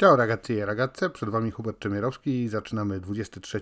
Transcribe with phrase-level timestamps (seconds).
[0.00, 3.60] Ciao ragazzi e ragazze, przed Wami Hubert Czemierowski i zaczynamy 23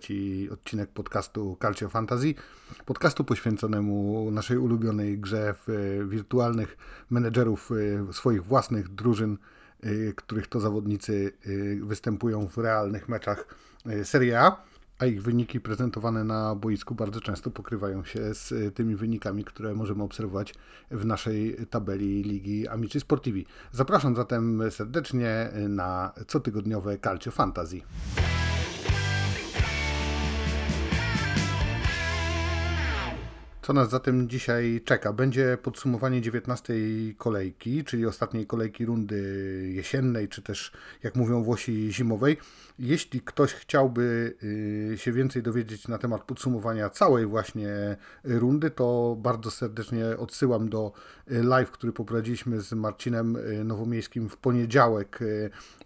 [0.53, 2.35] odcinek podcastu Calcio Fantasy,
[2.87, 6.77] podcastu poświęconemu naszej ulubionej grze w e, wirtualnych
[7.11, 7.71] menedżerów
[8.11, 9.39] e, swoich własnych drużyn,
[9.81, 11.33] e, których to zawodnicy
[11.83, 13.47] występują w realnych meczach
[14.05, 14.65] Serie A
[14.99, 19.75] a ich wyniki prezentowane na boisku bardzo często pokrywają się z e, tymi wynikami, które
[19.75, 20.55] możemy obserwować
[20.91, 23.47] w naszej tabeli Ligi Amici Sportivi.
[23.73, 27.81] Zapraszam zatem serdecznie na cotygodniowe Calcio Fantasy.
[33.69, 35.13] Co nas zatem dzisiaj czeka?
[35.13, 36.75] Będzie podsumowanie 19
[37.19, 39.19] kolejki, czyli ostatniej kolejki rundy
[39.75, 42.37] jesiennej, czy też, jak mówią Włosi, zimowej.
[42.79, 44.35] Jeśli ktoś chciałby
[44.93, 50.93] y, się więcej dowiedzieć na temat podsumowania całej właśnie rundy, to bardzo serdecznie odsyłam do
[51.33, 55.19] y, live, który poprowadziliśmy z Marcinem y, Nowomiejskim w poniedziałek.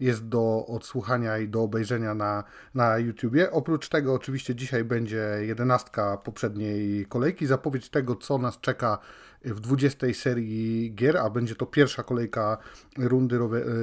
[0.01, 3.51] Jest do odsłuchania i do obejrzenia na, na YouTubie.
[3.51, 8.98] Oprócz tego oczywiście dzisiaj będzie jedenastka poprzedniej kolejki, zapowiedź tego, co nas czeka
[9.45, 12.59] w 20 serii gier, a będzie to pierwsza kolejka
[12.98, 13.38] rundy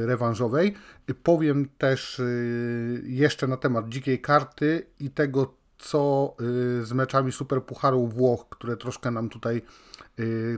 [0.05, 0.75] rewanżowej.
[1.23, 8.07] Powiem też y, jeszcze na temat dzikiej karty i tego, co y, z meczami Superpucharu
[8.07, 9.61] Włoch, które troszkę nam tutaj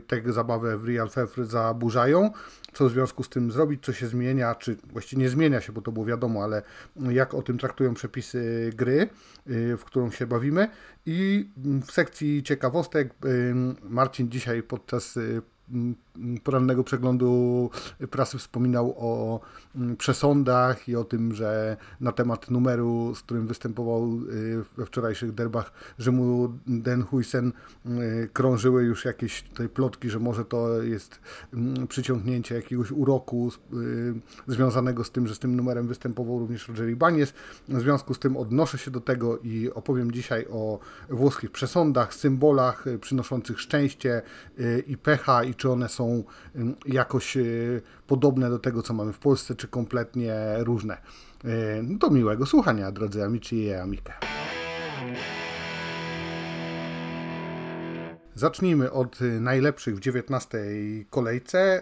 [0.07, 2.31] tę zabawę w Real Fevre zaburzają.
[2.73, 5.81] Co w związku z tym zrobić, co się zmienia, czy właściwie nie zmienia się, bo
[5.81, 6.61] to było wiadomo, ale
[7.09, 9.09] jak o tym traktują przepisy gry,
[9.77, 10.67] w którą się bawimy.
[11.05, 11.49] I
[11.87, 13.13] w sekcji ciekawostek
[13.83, 15.19] Marcin dzisiaj podczas
[16.43, 17.69] porannego przeglądu
[18.11, 19.39] prasy wspominał o
[19.97, 25.71] przesądach i o tym, że na temat numeru, z którym występował y, we wczorajszych derbach
[25.99, 27.53] Rzymu Den Huysen
[27.85, 31.19] y, krążyły już jakieś tutaj plotki, że może to jest
[31.87, 34.13] przyciągnięcie jakiegoś uroku y,
[34.47, 37.33] związanego z tym, że z tym numerem występował również Roger Ibanez.
[37.67, 42.85] W związku z tym odnoszę się do tego i opowiem dzisiaj o włoskich przesądach, symbolach
[43.01, 44.21] przynoszących szczęście
[44.87, 46.23] i pecha i czy one są
[46.85, 47.41] jakoś e,
[48.07, 50.93] podobne do tego, co mamy w Polsce, czy kompletnie różne.
[51.45, 51.47] E,
[51.83, 54.13] no miłego słuchania, drodzy amici i amike.
[58.35, 60.57] Zacznijmy od najlepszych w 19
[61.09, 61.81] kolejce.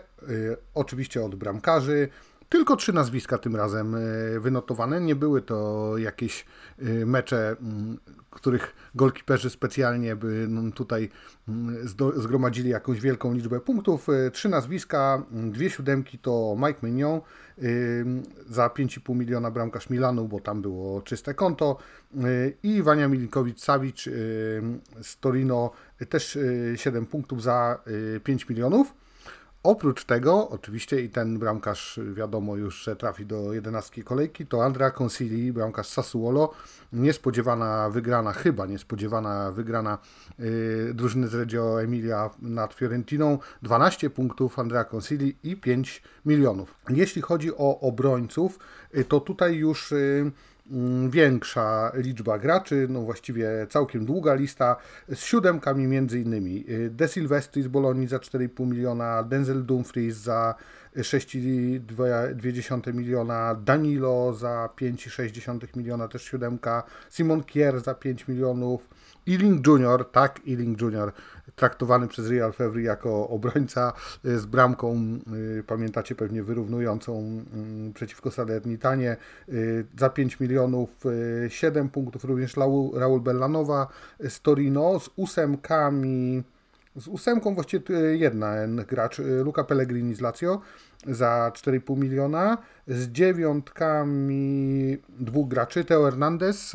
[0.73, 2.09] Oczywiście od bramkarzy.
[2.49, 3.95] Tylko trzy nazwiska tym razem
[4.39, 5.01] wynotowane.
[5.01, 6.45] Nie były to jakieś
[7.05, 7.55] mecze
[8.29, 11.09] których golkiperzy specjalnie by no, tutaj
[11.47, 14.07] mm, zgromadzili jakąś wielką liczbę punktów.
[14.09, 17.21] E, trzy nazwiska, mm, dwie siódemki to Mike Mignon
[18.49, 21.77] za 5,5 miliona bramkarz Milanu, bo tam było czyste konto
[22.63, 24.09] i Wania Milinkowicz-Sawicz
[25.01, 25.71] z Torino
[26.09, 26.37] też
[26.75, 27.79] 7 y, punktów za
[28.23, 28.93] 5 y, milionów.
[29.63, 34.91] Oprócz tego, oczywiście i ten bramkarz wiadomo już, że trafi do 11 kolejki, to Andrea
[35.01, 36.53] Consili, bramkarz Sassuolo,
[36.93, 39.97] niespodziewana wygrana, chyba niespodziewana wygrana
[40.39, 46.75] yy, drużyny z Reggio Emilia nad Fiorentiną, 12 punktów Andrea Consili i 5 milionów.
[46.89, 48.59] Jeśli chodzi o obrońców,
[48.93, 50.31] yy, to tutaj już yy,
[51.09, 54.75] większa liczba graczy, no właściwie całkiem długa lista,
[55.09, 56.65] z siódemkami między innymi.
[56.69, 60.55] Y, De Silvestri z Bolonii za 4,5 miliona, Denzel Dumfries za
[60.95, 68.89] 6,2 miliona, Danilo za 5,6 miliona, też siódemka, Simon Kier za 5 milionów,
[69.27, 71.11] Ealing Junior, tak, Ealing Junior,
[71.59, 73.93] traktowany przez Real Fevry jako obrońca
[74.25, 75.19] y, z bramką,
[75.59, 77.43] y, pamiętacie pewnie, wyrównującą
[77.89, 79.17] y, przeciwko Salernitanie
[79.97, 80.89] za 5 milionów,
[81.49, 82.55] 7 punktów, również
[82.93, 83.87] Raul Bellanowa
[84.29, 86.43] z Torino, z ósemkami,
[86.95, 90.61] z ósemką właściwie jedna gracz, Luca Pellegrini z Lazio
[91.07, 96.73] za 4,5 miliona, z dziewiątkami dwóch graczy, Teo Hernandez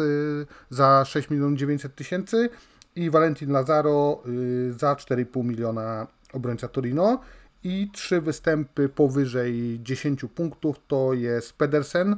[0.70, 2.50] za 6 milionów 900 tysięcy,
[2.96, 7.20] i Valentin Lazaro y, za 4,5 miliona obrońca Torino.
[7.64, 12.16] I trzy występy powyżej 10 punktów to jest Pedersen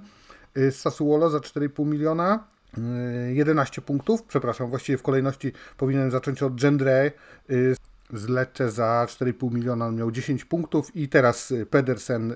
[0.56, 2.44] y, z Sassuolo za 4,5 miliona
[3.32, 7.10] 11 y, punktów, przepraszam, właściwie w kolejności powinienem zacząć od Gendre
[8.12, 10.96] z Lecce za 4,5 miliona, on miał 10 punktów.
[10.96, 12.34] I teraz Pedersen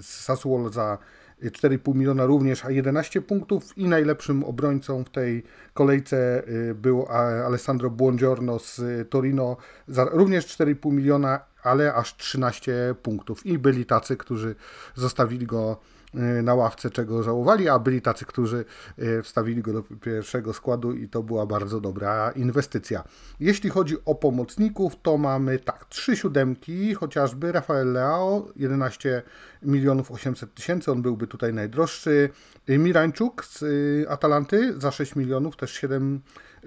[0.00, 0.98] z Sassuolo za
[1.42, 5.42] 4,5 miliona również, a 11 punktów i najlepszym obrońcą w tej
[5.74, 7.06] kolejce y, był
[7.46, 9.56] Alessandro Buongiorno z Torino
[9.88, 13.46] za również 4,5 miliona, ale aż 13 punktów.
[13.46, 14.54] I byli tacy, którzy
[14.94, 15.99] zostawili go y,
[16.42, 18.64] na ławce, czego żałowali, a byli tacy, którzy
[18.98, 23.04] y, wstawili go do pierwszego składu i to była bardzo dobra inwestycja.
[23.40, 29.22] Jeśli chodzi o pomocników, to mamy tak, trzy siódemki, chociażby Rafael Leao, 11
[29.62, 32.28] milionów 800 tysięcy, on byłby tutaj najdroższy.
[32.68, 33.64] Mirańczuk z
[34.08, 36.20] Atalanty za 6 milionów, też 7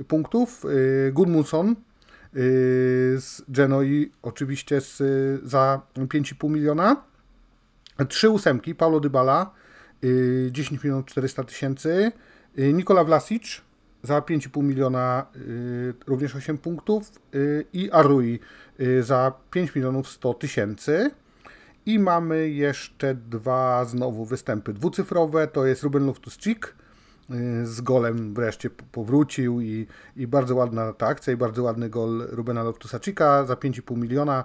[0.08, 0.66] punktów.
[1.12, 1.76] Gudmundsson
[3.18, 5.02] z Genoi oczywiście z,
[5.44, 7.13] za 5,5 miliona.
[8.10, 9.52] Trzy ósemki, Paulo Dybala
[10.52, 12.12] 10 milionów 400 tysięcy.
[12.58, 13.62] Nikola Vlasic
[14.04, 15.26] za 5,5 miliona
[16.08, 17.12] również 8 punktów
[17.74, 18.40] i Arui
[19.02, 21.12] za 5 milionów 100 tysięcy.
[21.86, 26.74] I mamy jeszcze dwa znowu występy dwucyfrowe, to jest Ruben Loftus-Cheek
[27.32, 32.28] Y, z golem wreszcie powrócił i, i bardzo ładna ta akcja i bardzo ładny gol
[32.30, 34.44] Rubena Loftusa-Cheeka za 5,5 miliona,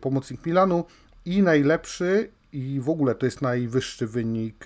[0.00, 0.84] pomocnik Milanu
[1.24, 4.64] i najlepszy i w ogóle to jest najwyższy wynik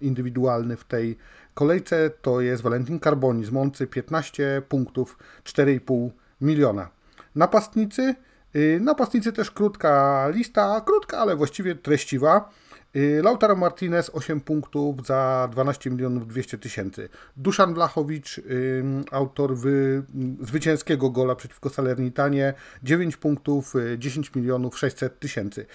[0.00, 1.16] indywidualny w tej
[1.54, 6.10] kolejce, to jest Valentin Carboni z Moncy, 15 punktów, 4,5
[6.40, 6.88] miliona.
[7.34, 8.14] Napastnicy,
[8.54, 12.50] yy, napastnicy też krótka lista, krótka, ale właściwie treściwa.
[12.96, 17.08] Y, Lautaro Martinez 8 punktów za 12 milionów 200 tysięcy.
[17.36, 18.40] Duszan Blachowicz,
[19.10, 20.02] autor wy,
[20.40, 25.66] zwycięskiego gola przeciwko Salernitanie 9 punktów 10 y, milionów 600 tysięcy.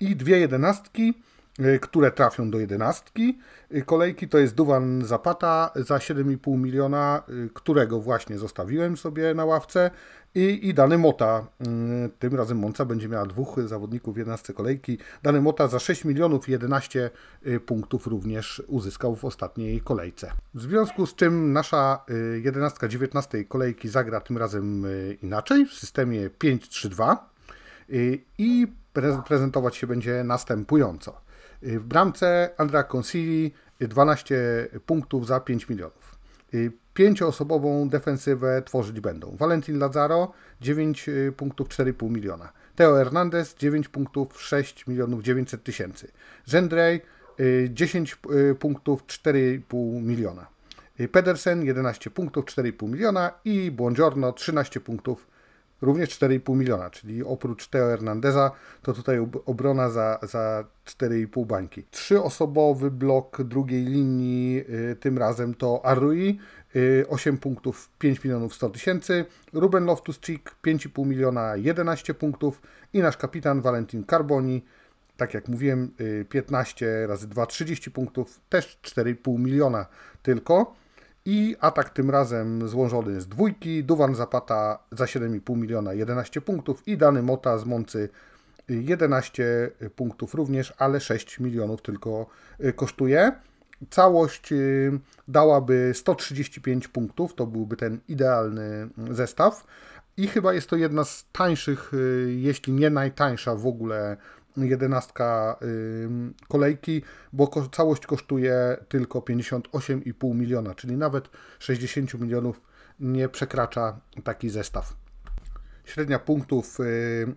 [0.00, 1.14] I dwie jedenastki,
[1.60, 3.38] y, które trafią do jedenastki.
[3.86, 7.22] Kolejki to jest Duwan Zapata za 7,5 miliona,
[7.54, 9.90] którego właśnie zostawiłem sobie na ławce
[10.34, 11.46] i, i Dany Mota.
[12.18, 14.98] Tym razem Monca będzie miała dwóch zawodników w 11 kolejki.
[15.22, 17.10] Dany Mota za 6 milionów 11
[17.46, 20.32] y, punktów również uzyskał w ostatniej kolejce.
[20.54, 22.04] W związku z czym nasza
[22.42, 27.16] 11 y, 19 kolejki zagra tym razem y, inaczej w systemie 5-3-2
[28.38, 28.66] i
[29.26, 31.20] prezentować się będzie następująco.
[31.62, 36.18] W bramce Andrea Consili 12 punktów za 5 milionów
[36.98, 39.36] pięcioosobową defensywę tworzyć będą.
[39.36, 42.52] Valentin Lazaro 9 y, punktów 4,5 miliona.
[42.76, 46.10] Teo Hernandez 9 punktów 6 milionów 900 tysięcy.
[46.52, 47.00] Jendrej
[47.68, 50.46] 10 y, y, punktów 4,5 miliona.
[51.12, 55.26] Pedersen 11 punktów 4,5 miliona i Buongiorno 13 punktów
[55.80, 58.50] również 4,5 miliona, czyli oprócz Teo Hernandeza,
[58.82, 61.84] to tutaj obrona za, za 4,5 bańki.
[61.90, 64.64] Trzyosobowy blok drugiej linii,
[65.00, 66.38] tym razem to Arrui,
[67.08, 73.16] 8 y, punktów 5 milionów 100 tysięcy, Ruben Loftus-Cheek 5,5 miliona 11 punktów i nasz
[73.16, 74.64] kapitan Valentin Carboni,
[75.16, 75.92] tak jak mówiłem,
[76.28, 79.86] 15 y, razy 2 30 punktów, też 4,5 miliona
[80.22, 80.74] tylko.
[81.30, 86.96] I atak tym razem złożony z dwójki, Duwan Zapata za 7,5 miliona 11 punktów i
[86.96, 88.08] Dany Mota z Moncy
[88.68, 92.26] 11 punktów również, ale 6 milionów tylko
[92.64, 93.32] y, kosztuje.
[93.90, 94.98] Całość y,
[95.28, 99.66] dałaby 135 punktów, to byłby ten idealny zestaw.
[100.16, 104.16] I chyba jest to jedna z tańszych, y, jeśli nie najtańsza w ogóle
[104.66, 105.58] jedenastka
[106.48, 107.02] kolejki,
[107.32, 112.60] bo całość kosztuje tylko 58,5 miliona, czyli nawet 60 milionów
[113.00, 114.96] nie przekracza taki zestaw.
[115.84, 116.78] Średnia punktów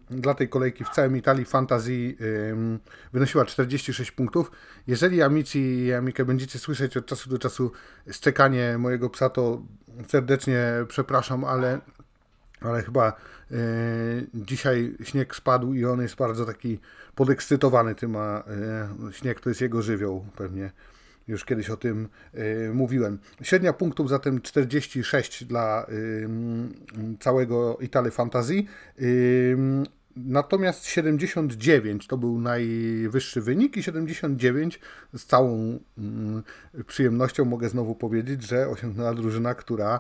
[0.10, 2.16] dla tej kolejki w całym Italii Fantasy
[3.14, 4.52] wynosiła 46 punktów.
[4.88, 7.72] Jeżeli Amici i Amikę będziecie słyszeć od czasu do czasu
[8.12, 9.62] szczekanie mojego psa, to
[10.08, 11.80] serdecznie przepraszam, ale,
[12.62, 13.14] ale chyba
[13.52, 13.56] y,
[14.34, 16.80] dzisiaj śnieg spadł i on jest bardzo taki
[17.16, 18.44] podekscytowany tym, a
[19.12, 20.72] śnieg to jest jego żywioł pewnie.
[21.28, 23.20] Już kiedyś o tym y, mówiłem.
[23.42, 26.28] Średnia punktów zatem 46 dla y,
[27.20, 28.64] całego Italy Fantasy.
[30.18, 34.80] Y, natomiast 79 to był najwyższy wynik i 79
[35.14, 35.80] z całą
[36.88, 40.00] przyjemnością mogę znowu powiedzieć, że osiągnęła drużyna, która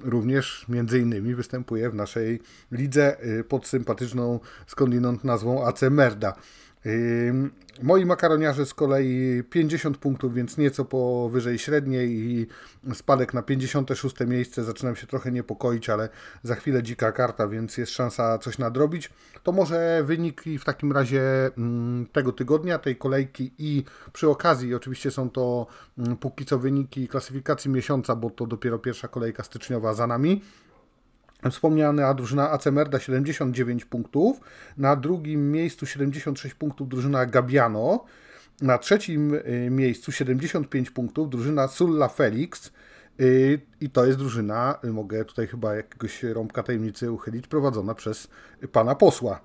[0.00, 2.40] również między innymi występuje w naszej
[2.72, 3.16] lidze
[3.48, 6.34] pod sympatyczną skądinąd nazwą AC Merda.
[7.82, 12.46] Moi makaroniarze z kolei 50 punktów, więc nieco powyżej średniej i
[12.94, 14.64] spadek na 56 miejsce.
[14.64, 16.08] Zaczynam się trochę niepokoić, ale
[16.42, 19.10] za chwilę dzika karta, więc jest szansa coś nadrobić.
[19.42, 21.22] To może wyniki w takim razie
[21.58, 25.66] mm, tego tygodnia, tej kolejki i przy okazji oczywiście są to
[25.98, 30.42] mm, póki co wyniki klasyfikacji miesiąca, bo to dopiero pierwsza kolejka styczniowa za nami.
[31.50, 34.40] Wspomniana drużyna AC Merda 79 punktów,
[34.76, 38.04] na drugim miejscu 76 punktów drużyna Gabiano,
[38.62, 42.72] na trzecim y, miejscu 75 punktów drużyna Sulla Felix.
[43.20, 48.28] Y, i to jest drużyna, y, mogę tutaj chyba jakiegoś rąbka tajemnicy uchylić, prowadzona przez
[48.72, 49.40] pana posła.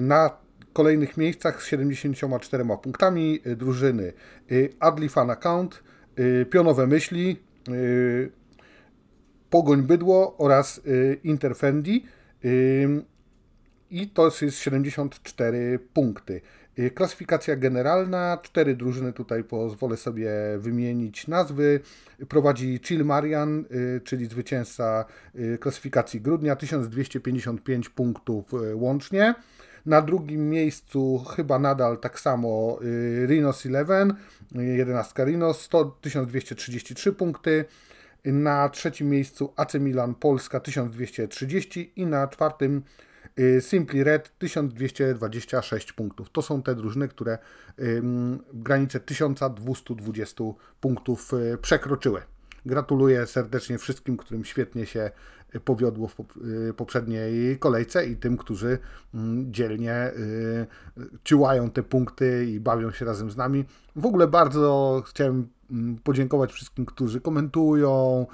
[0.00, 0.30] Na
[0.72, 4.12] kolejnych miejscach z 74 punktami drużyny
[4.80, 5.82] Adli Fan Account,
[6.50, 7.36] Pionowe Myśli,
[9.54, 10.80] Pogoń Bydło oraz
[11.24, 12.04] Interfendi
[13.90, 16.40] i to jest 74 punkty.
[16.78, 21.80] Y, klasyfikacja generalna, cztery drużyny tutaj pozwolę sobie wymienić nazwy.
[22.28, 28.44] Prowadzi Chill Marian, y, czyli zwycięzca y, klasyfikacji grudnia, 1255 punktów
[28.74, 29.34] łącznie.
[29.86, 32.78] Na drugim miejscu chyba nadal tak samo
[33.26, 34.06] Rhinos 11,
[34.54, 37.64] 11 Rhinos, 100, 1233 punkty.
[38.24, 42.82] Na trzecim miejscu AC Milan Polska 1230 i na czwartym
[43.38, 46.30] Y, Simply Red 1226 punktów.
[46.30, 47.38] To są te drużyny, które
[48.52, 50.44] granicę 1220
[50.80, 52.22] punktów y, przekroczyły.
[52.66, 55.10] Gratuluję serdecznie wszystkim, którym świetnie się
[55.64, 58.78] powiodło w y, poprzedniej kolejce i tym, którzy
[59.14, 60.12] mm, dzielnie
[61.24, 63.64] ciułają te punkty i bawią się razem z nami.
[63.96, 65.48] W ogóle bardzo chciałem
[66.04, 68.26] podziękować wszystkim, którzy komentują,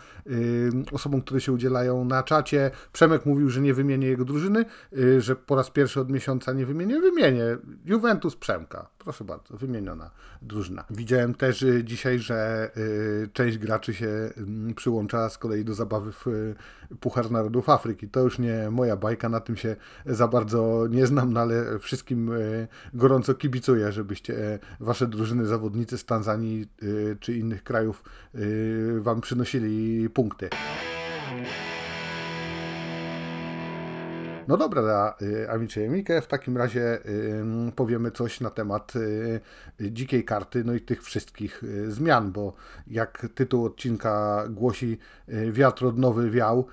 [0.93, 2.71] osobom, które się udzielają na czacie.
[2.93, 4.65] Przemek mówił, że nie wymienię jego drużyny,
[4.99, 7.01] y, że po raz pierwszy od miesiąca nie wymienię.
[7.01, 7.45] Wymienię.
[7.85, 8.89] Juventus Przemka.
[8.99, 10.11] Proszę bardzo, wymieniona
[10.43, 10.85] drużyna.
[10.91, 16.13] Widziałem też y, dzisiaj, że y, część graczy się mm, przyłącza z kolei do zabawy
[16.13, 16.27] w
[17.01, 18.09] Puchar Narodów Afryki.
[18.09, 22.31] To już nie moja bajka, na tym się za bardzo nie znam, no ale wszystkim
[22.95, 26.67] gorąco kibicuję, żebyście wasze drużyny, zawodnicy z Tanzanii
[27.21, 30.49] czy innych krajów y, Wam przynosili punkty.
[34.49, 38.93] No dobra, y, Amicie Mikę, w takim razie y, powiemy coś na temat
[39.81, 42.55] dzikiej karty, no i tych wszystkich zmian, bo
[42.87, 44.99] jak tytuł odcinka głosi
[45.53, 46.67] wiatr odnowy wiał,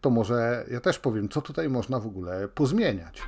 [0.00, 3.22] to może ja też powiem, co tutaj można w ogóle pozmieniać.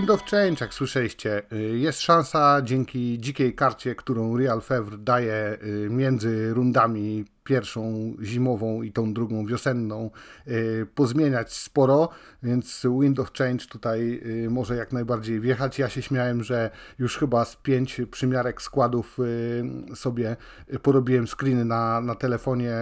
[0.00, 5.58] Wind of Change, jak słyszeliście, y, jest szansa dzięki dzikiej karcie, którą Real Fevre daje
[5.62, 10.10] y, między rundami pierwszą zimową i tą drugą wiosenną
[10.48, 12.08] y, pozmieniać sporo,
[12.42, 15.78] więc Wind of Change tutaj y, może jak najbardziej wjechać.
[15.78, 19.18] Ja się śmiałem, że już chyba z pięć przymiarek składów
[19.90, 20.36] y, sobie
[20.82, 22.72] porobiłem screeny na, na telefonie,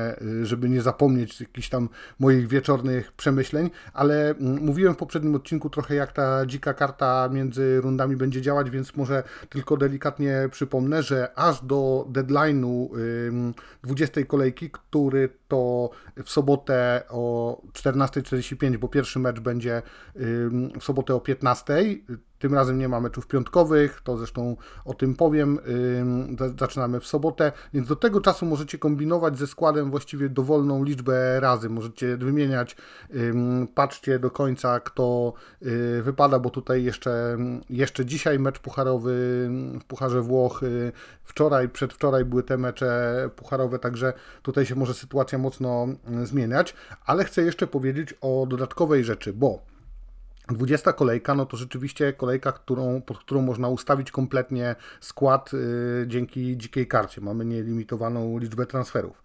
[0.43, 5.95] żeby nie zapomnieć jakichś tam moich wieczornych przemyśleń, ale mm, mówiłem w poprzednim odcinku trochę
[5.95, 11.65] jak ta dzika karta między rundami będzie działać, więc może tylko delikatnie przypomnę, że aż
[11.65, 12.89] do deadline'u
[13.83, 15.91] 20 kolejki który to
[16.25, 19.83] w sobotę o 14.45, bo pierwszy mecz będzie
[20.81, 22.19] w sobotę o 15.00.
[22.39, 25.59] Tym razem nie ma meczów piątkowych, to zresztą o tym powiem.
[26.59, 31.69] Zaczynamy w sobotę, więc do tego czasu możecie kombinować ze składem właściwie dowolną liczbę razy.
[31.69, 32.77] Możecie wymieniać,
[33.75, 37.37] patrzcie do końca, kto y, wypada, bo tutaj jeszcze,
[37.71, 39.11] jeszcze dzisiaj mecz pucharowy
[39.81, 40.93] w Pucharze Włoch, y,
[41.25, 45.87] wczoraj, przedwczoraj były te mecze pucharowe, także tutaj się może sytuacja mocno
[46.25, 46.75] zmieniać,
[47.07, 49.63] ale chcę jeszcze powiedzieć o dodatkowej rzeczy, bo
[50.49, 56.57] 20 kolejka, no to rzeczywiście kolejka, którą, pod którą można ustawić kompletnie skład y, dzięki
[56.57, 57.21] dzikiej karcie.
[57.21, 59.23] Mamy nielimitowaną liczbę transferów.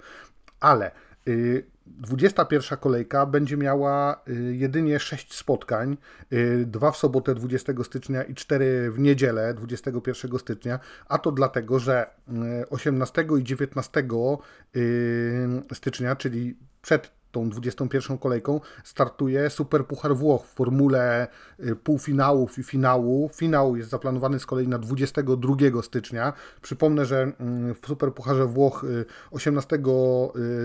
[0.60, 0.92] Ale
[1.27, 5.98] y, 21 kolejka będzie miała y, jedynie 6 spotkań,
[6.34, 11.80] y, dwa w sobotę 20 stycznia i 4 w niedzielę 21 stycznia, a to dlatego,
[11.80, 12.06] że
[12.70, 14.03] 18 y, i 19
[15.74, 21.28] stycznia, czyli przed tą 21 kolejką startuje Super Puchar Włoch w formule
[21.60, 23.30] y, półfinałów i finału.
[23.34, 26.34] Finał jest zaplanowany z kolei na 22 stycznia.
[26.62, 28.86] Przypomnę, że mm, w Super Pucharze Włoch
[29.32, 29.80] 18 y,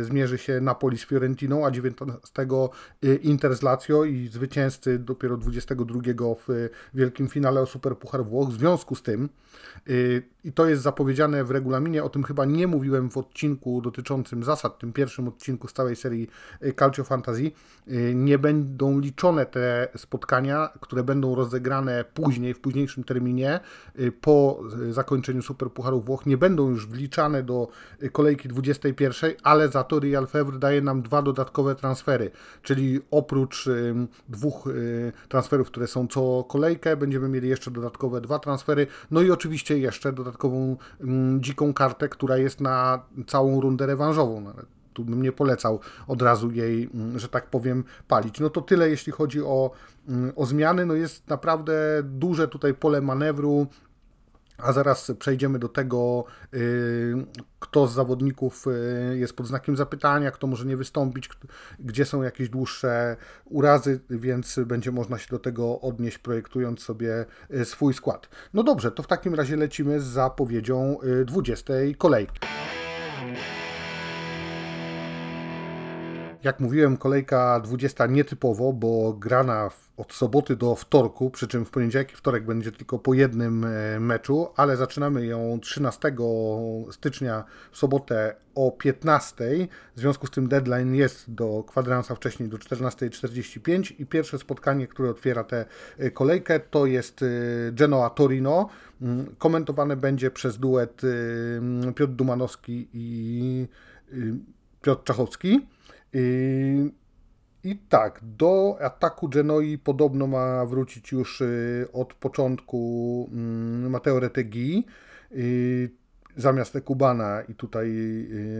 [0.00, 2.46] y, zmierzy się Napoli z Fiorentiną, a 19
[3.22, 6.00] Inter z Lazio i zwycięzcy dopiero 22
[6.48, 8.48] w wielkim finale o Super Puchar Włoch.
[8.48, 9.28] W związku z tym
[10.44, 14.78] i to jest zapowiedziane w regulaminie, o tym chyba nie mówiłem w odcinku dotyczącym zasad,
[14.78, 16.28] tym pierwszym odcinku z całej serii
[16.76, 17.52] Calcio Fantasy.
[17.88, 23.60] Y, nie będą liczone te spotkania, które będą rozegrane później, w późniejszym terminie,
[24.00, 24.60] y, po
[24.90, 27.68] zakończeniu Superpucharu Włoch, nie będą już wliczane do
[28.12, 32.30] kolejki 21, ale za to Real Fevre daje nam dwa dodatkowe transfery,
[32.62, 33.68] czyli oprócz
[34.28, 34.68] dwóch
[35.28, 40.12] transferów, które są co kolejkę, będziemy mieli jeszcze dodatkowe dwa transfery, no i oczywiście jeszcze
[40.12, 44.40] dodatkową mm, dziką kartę, która jest na całą rundę rewanżową.
[44.40, 44.52] No,
[44.98, 48.40] tu bym nie polecał od razu jej, mm, że tak powiem, palić.
[48.40, 49.70] No to tyle, jeśli chodzi o,
[50.08, 50.86] mm, o zmiany.
[50.86, 51.72] No jest naprawdę
[52.04, 53.66] duże tutaj pole manewru.
[54.58, 56.24] A zaraz przejdziemy do tego,
[56.54, 57.14] y,
[57.60, 61.28] kto z zawodników y, jest pod znakiem zapytania, kto może nie wystąpić,
[61.78, 67.64] gdzie są jakieś dłuższe urazy, więc będzie można się do tego odnieść, projektując sobie y,
[67.64, 68.28] swój skład.
[68.54, 72.40] No dobrze, to w takim razie lecimy z zapowiedzią 20 kolejki.
[76.48, 82.12] Jak mówiłem, kolejka 20 nietypowo, bo grana od soboty do wtorku, przy czym w poniedziałek
[82.12, 86.12] i wtorek będzie tylko po jednym e, meczu, ale zaczynamy ją 13
[86.90, 89.68] stycznia w sobotę o 15.
[89.96, 95.10] W związku z tym deadline jest do kwadransa wcześniej do 14.45 i pierwsze spotkanie, które
[95.10, 95.64] otwiera tę
[95.98, 97.26] e, kolejkę to jest e,
[97.72, 98.68] Genoa Torino.
[99.02, 101.02] Mm, komentowane będzie przez duet
[101.96, 103.68] Piotr Dumanowski i
[104.82, 105.66] Piotr Czachowski.
[107.64, 114.84] I, tak, do ataku Genoi podobno ma wrócić już y, od początku mm, Mateo Retegi
[115.32, 115.90] y,
[116.36, 117.88] zamiast Ekubana i tutaj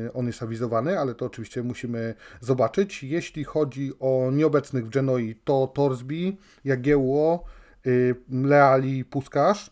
[0.06, 3.04] y, on jest awizowany, ale to oczywiście musimy zobaczyć.
[3.04, 7.44] Jeśli chodzi o nieobecnych w Genoi, to Torsby, Jagiełło,
[8.30, 9.70] Leali, Puskasz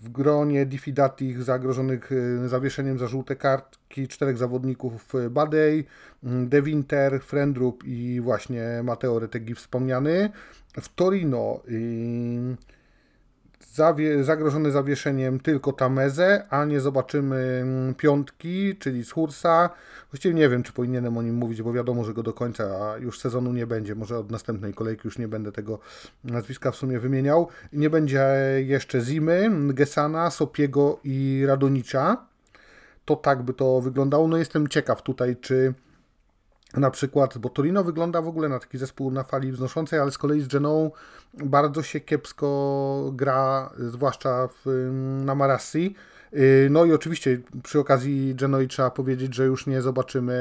[0.00, 2.10] w gronie Diffidatich zagrożonych
[2.46, 5.86] zawieszeniem za żółte kartki czterech zawodników Badej,
[6.22, 10.30] De Winter, Frendrup i właśnie Mateo Retegi wspomniany.
[10.80, 12.56] W Torino yy,
[13.72, 19.70] zawie, zagrożony zawieszeniem tylko Tameze, a nie zobaczymy mm, piątki, czyli Schursa.
[20.10, 23.20] Właściwie nie wiem, czy powinienem o nim mówić, bo wiadomo, że go do końca już
[23.20, 23.94] sezonu nie będzie.
[23.94, 25.78] Może od następnej kolejki już nie będę tego
[26.24, 27.48] nazwiska w sumie wymieniał.
[27.72, 28.26] Nie będzie
[28.66, 32.26] jeszcze Zimy, Gesana, Sopiego i Radonicza.
[33.04, 34.28] To tak by to wyglądało.
[34.28, 35.74] No jestem ciekaw tutaj, czy
[36.76, 40.18] na przykład, bo Torino wygląda w ogóle na taki zespół na fali wznoszącej, ale z
[40.18, 40.90] kolei z Genoą
[41.34, 44.90] bardzo się kiepsko gra, zwłaszcza w,
[45.24, 45.94] na Marassi.
[46.36, 50.34] Y, no i oczywiście przy okazji Genoi trzeba powiedzieć, że już nie zobaczymy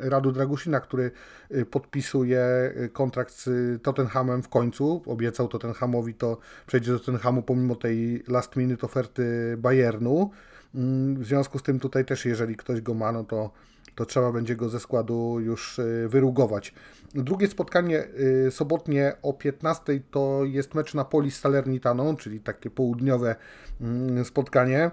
[0.00, 1.10] Radu Dragusina, który
[1.50, 5.02] y, podpisuje y, kontrakt z Tottenhamem w końcu.
[5.06, 10.30] Obiecał Tottenhamowi to przejdzie do Tottenhamu pomimo tej last minute oferty Bayernu.
[10.74, 13.50] W związku z tym tutaj też jeżeli ktoś go ma, no to
[13.96, 16.74] to trzeba będzie go ze składu już y, wyrugować.
[17.14, 18.04] Drugie spotkanie
[18.46, 23.36] y, sobotnie o 15 to jest mecz Napoli z Salernitaną, czyli takie południowe
[23.80, 24.90] mm, spotkanie.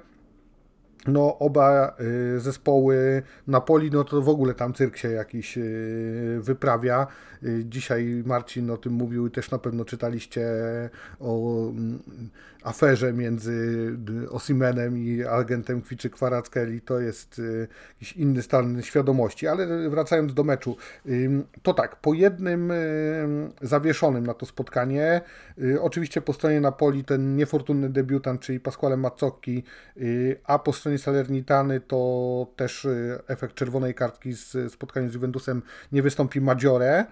[1.08, 1.96] No, oba
[2.36, 5.60] y, zespoły Napoli, no to w ogóle tam cyrk się jakiś
[6.40, 7.08] wyprawia.
[7.64, 10.50] Dzisiaj Marcin o tym mówił i też na pewno czytaliście
[11.20, 12.00] o mm,
[12.64, 13.98] aferze między
[14.30, 19.48] Osimenem i agentem Kwiczy Kwarackelli to jest y, jakiś inny stan świadomości.
[19.48, 20.78] Ale wracając do meczu,
[21.64, 22.74] to tak, po jednym
[23.62, 25.22] zawieszonym na to spotkanie,
[25.62, 29.64] y, oczywiście po stronie Napoli ten niefortunny debiutant, czyli Pasquale Mazzocchi,
[29.98, 32.88] y, a po stronie Salernitany to też
[33.28, 37.06] efekt czerwonej kartki z spotkaniem z Juventusem nie wystąpi Maggiore.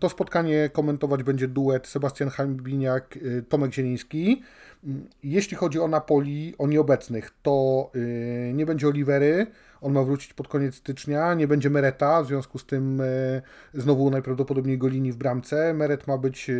[0.00, 4.42] To spotkanie komentować będzie duet Sebastian Hambiniak, Tomek Zieliński.
[5.22, 7.90] Jeśli chodzi o Napoli, o nieobecnych, to
[8.52, 9.46] nie będzie Olivery,
[9.82, 12.98] on ma wrócić pod koniec stycznia, nie będzie Mereta, w związku z tym
[13.74, 15.74] yy, znowu najprawdopodobniej Golini w bramce.
[15.74, 16.50] Meret ma być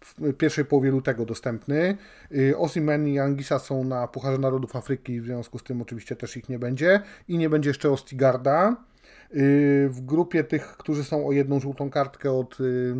[0.00, 1.96] w pierwszej połowie lutego dostępny.
[2.30, 6.36] Yy, Osimen i Angisa są na Pucharze Narodów Afryki, w związku z tym oczywiście też
[6.36, 7.00] ich nie będzie.
[7.28, 8.89] I nie będzie jeszcze Ostigarda.
[9.36, 12.94] Y, w grupie tych, którzy są o jedną żółtą kartkę od y,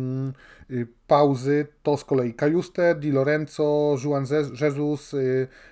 [0.71, 4.25] y, pauzy, to z kolei Kajuste, Di Lorenzo, Juan
[4.61, 5.15] Jesus,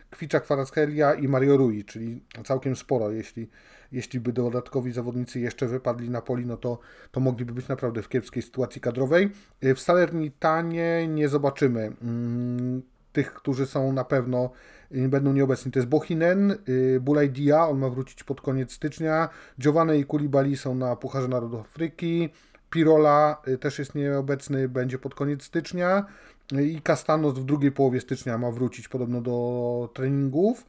[0.09, 3.49] Kwicza Kwarackelia i Mario Rui, czyli całkiem sporo, jeśli,
[3.91, 6.79] jeśli by dodatkowi zawodnicy jeszcze wypadli na poli, no to,
[7.11, 9.29] to mogliby być naprawdę w kiepskiej sytuacji kadrowej.
[9.61, 12.81] W Salernitanie nie zobaczymy mm,
[13.19, 14.49] tych, którzy są na pewno
[14.91, 15.71] będą nieobecni.
[15.71, 19.29] To jest Bohinen, y, Bulaidia, on ma wrócić pod koniec stycznia,
[19.59, 22.29] Giovanni i Kulibali są na Pucharze Narodów Afryki,
[22.69, 26.05] Pirola y, też jest nieobecny, będzie pod koniec stycznia
[26.53, 30.65] y, i Castanos w drugiej połowie stycznia ma wrócić podobno do treningów.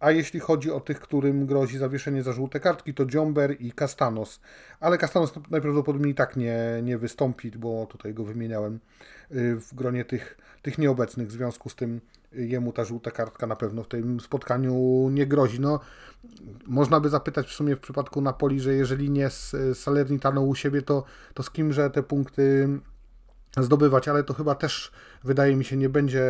[0.00, 4.40] A jeśli chodzi o tych, którym grozi zawieszenie za żółte kartki, to Dziomber i Castanos.
[4.80, 8.80] Ale Castanos najprawdopodobniej tak nie, nie wystąpi, bo tutaj go wymieniałem
[9.30, 11.28] w gronie tych, tych nieobecnych.
[11.28, 12.00] W związku z tym
[12.32, 15.60] jemu ta żółta kartka na pewno w tym spotkaniu nie grozi.
[15.60, 15.80] No,
[16.66, 20.82] można by zapytać w sumie w przypadku Napoli, że jeżeli nie z Salernitaną u siebie,
[20.82, 22.68] to, to z kimże te punkty
[23.58, 24.92] zdobywać, ale to chyba też
[25.24, 26.24] wydaje mi się nie będzie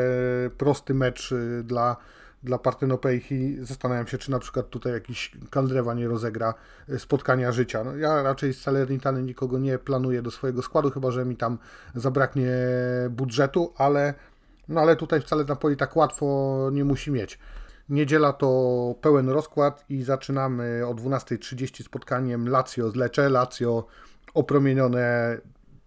[0.58, 1.96] prosty mecz y, dla,
[2.42, 3.56] dla Partynopejchi.
[3.60, 6.54] Zastanawiam się, czy na przykład tutaj jakiś Kandrewa nie rozegra
[6.88, 7.84] y, spotkania życia.
[7.84, 11.58] No, ja raczej z Salernitany nikogo nie planuję do swojego składu, chyba że mi tam
[11.94, 12.50] zabraknie
[13.10, 14.14] budżetu, ale,
[14.68, 17.38] no, ale tutaj wcale Napoli tak łatwo nie musi mieć.
[17.88, 23.28] Niedziela to pełen rozkład i zaczynamy o 12.30 spotkaniem Lazio z Lecce.
[23.28, 23.86] Lazio
[24.34, 25.36] opromienione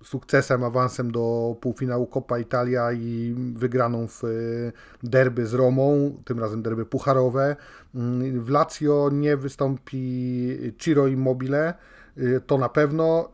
[0.04, 4.72] sukcesem, awansem do półfinału Coppa Italia i wygraną w y,
[5.04, 7.56] derby z Romą, tym razem derby pucharowe.
[7.96, 11.74] Mm, w Lazio nie wystąpi Ciro Immobile,
[12.18, 13.30] y, to na pewno.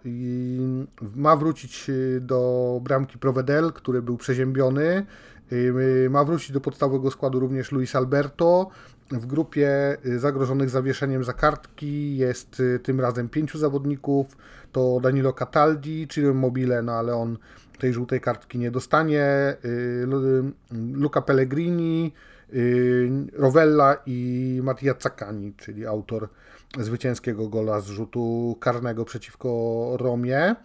[1.16, 5.06] Ma wrócić y, do bramki Provedel, który był przeziębiony.
[6.10, 8.70] Ma wrócić do podstawowego składu również Luis Alberto.
[9.12, 14.28] W grupie zagrożonych zawieszeniem za kartki jest tym razem pięciu zawodników
[14.72, 17.38] to Danilo Cataldi, czyli Mobile, no ale on
[17.80, 19.56] tej żółtej kartki nie dostanie.
[19.66, 20.08] Y,
[20.94, 22.14] Luca Pellegrini,
[22.54, 26.30] y, Rovella i Mattia Zaccani, czyli autor
[26.78, 30.56] zwycięskiego gola z rzutu karnego przeciwko Romie.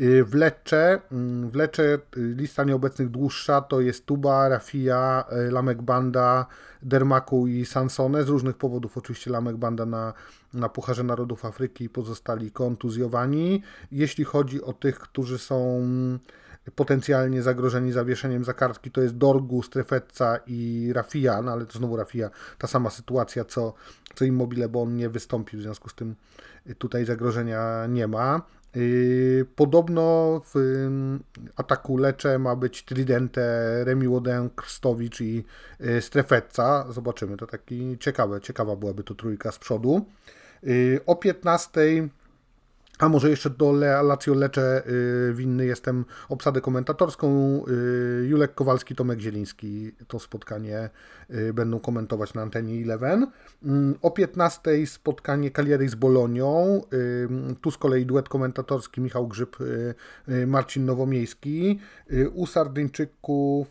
[0.00, 6.46] Y, w Lecce, mm, w Lecce lista nieobecnych dłuższa to jest Tuba, Rafia, Lamek Banda,
[6.82, 8.24] Dermaku i Sansone.
[8.24, 10.12] Z różnych powodów oczywiście Lamek Banda na
[10.54, 13.62] na Pucharze Narodów Afryki pozostali kontuzjowani.
[13.92, 15.88] Jeśli chodzi o tych, którzy są
[16.74, 21.96] potencjalnie zagrożeni zawieszeniem za kartki, to jest Dorgu, Strefetca i Rafia, no ale to znowu
[21.96, 23.74] Rafia, ta sama sytuacja co,
[24.14, 26.14] co Immobile, bo on nie wystąpił, w związku z tym
[26.78, 28.42] tutaj zagrożenia nie ma.
[28.74, 30.88] Yy, podobno w
[31.56, 35.44] ataku Lecze ma być Tridente, Remi Woden, Krstowicz i
[35.80, 36.92] yy, Strefetca.
[36.92, 40.06] Zobaczymy, to taki ciekawe, ciekawa byłaby to trójka z przodu.
[40.64, 41.80] Y, o 15
[42.98, 44.82] a może jeszcze do Lazio Lecze
[45.30, 47.60] y, winny jestem obsadę komentatorską.
[47.68, 50.90] Y, Julek Kowalski, Tomek Zieliński to spotkanie
[51.54, 53.26] będą komentować na antenie Eleven.
[53.64, 56.80] Mm, o 15 spotkanie Cagliari z Bolonią.
[57.60, 59.56] Tu z kolei duet komentatorski Michał Grzyb,
[60.46, 61.80] Marcin Nowomiejski.
[62.34, 63.68] U Sardyńczyków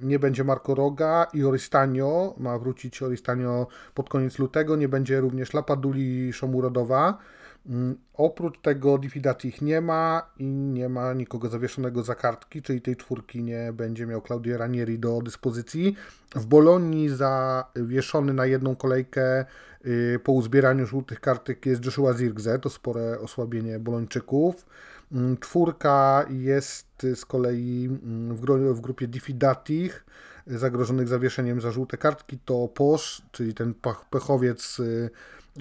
[0.00, 2.34] nie będzie Marco Roga i Oristanio.
[2.38, 4.76] Ma wrócić Oristanio pod koniec lutego.
[4.76, 7.18] Nie będzie również Lapaduli Szomurodowa.
[7.66, 12.80] Mm, oprócz tego Diffidati ich nie ma i nie ma nikogo zawieszonego za kartki, czyli
[12.80, 15.96] tej czwórki nie będzie miał Claudio Ranieri do dyspozycji.
[16.34, 19.44] W Bolonii zawieszony na jedną kolejkę
[19.86, 24.66] y, po uzbieraniu żółtych kartek jest Joshua Zirgze, to spore osłabienie Bolończyków.
[25.12, 28.36] Mm, czwórka jest z kolei mm,
[28.74, 30.04] w, grupie Diffidatich
[30.46, 33.74] zagrożonych zawieszeniem za żółte kartki, to Posz, czyli ten
[34.10, 35.10] pechowiec y,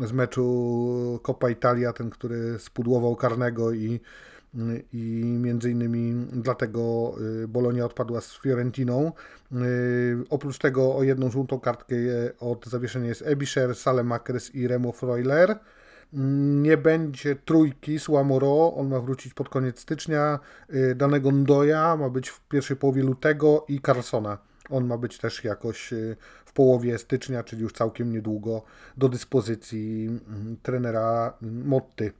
[0.01, 3.99] z meczu Coppa Italia, ten, który spudłował karnego i,
[4.93, 9.11] i między innymi dlatego y, Bolonia odpadła z Fiorentiną.
[9.51, 9.55] Y,
[10.29, 11.95] oprócz tego o jedną żółtą kartkę
[12.39, 15.59] od zawieszenia jest Ebisher, Salemakers i Remo Freuler.
[16.61, 20.39] Nie będzie trójki Słamoro, on ma wrócić pod koniec stycznia.
[20.73, 24.37] Y, danego Ndoja ma być w pierwszej połowie lutego i Carsona.
[24.69, 28.63] On ma być też jakoś y, w połowie stycznia, czyli już całkiem niedługo,
[28.97, 32.11] do dyspozycji mm, trenera mm, Motty.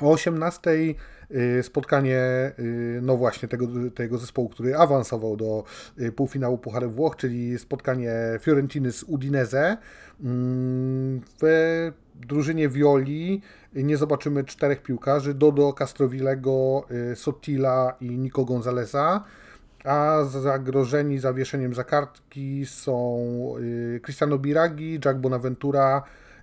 [0.00, 5.64] O 18 y, spotkanie, y, no właśnie, tego, tego zespołu, który awansował do
[6.16, 9.76] półfinału Puchary Włoch, czyli spotkanie Fiorentiny z Udinese.
[10.20, 13.42] Mm, w drużynie Violi
[13.74, 19.24] nie zobaczymy czterech piłkarzy, Dodo, Castrovillego, Sotila i Nico Gonzaleza
[19.86, 23.18] a zagrożeni zawieszeniem za kartki są
[23.58, 26.02] y, Cristiano Biragi, Jack Bonaventura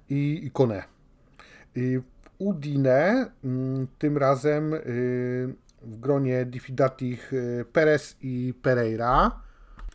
[0.10, 0.84] i Ikone.
[1.78, 2.02] Y,
[2.40, 4.80] Udine mm, tym razem y,
[5.82, 7.32] w gronie Diffidatich
[7.74, 9.32] Perez i Pereira.